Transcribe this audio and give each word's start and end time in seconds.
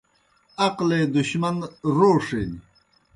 عقلے 0.67 0.99
دُشمن 1.13 1.57
روݜِن 1.97 2.51